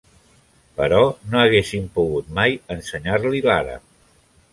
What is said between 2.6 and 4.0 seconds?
ensenyar-li l'àrab.